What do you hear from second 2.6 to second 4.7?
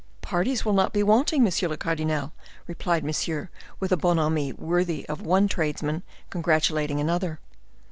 replied Monsieur, with a bonhomie